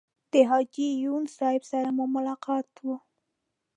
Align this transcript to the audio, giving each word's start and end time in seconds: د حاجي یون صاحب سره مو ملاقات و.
د 0.31 0.33
حاجي 0.49 0.89
یون 1.03 1.23
صاحب 1.37 1.63
سره 1.71 1.89
مو 1.97 2.05
ملاقات 2.15 2.69
و. 2.85 2.87